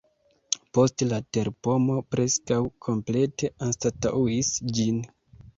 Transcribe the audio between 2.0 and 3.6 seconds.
preskaŭ komplete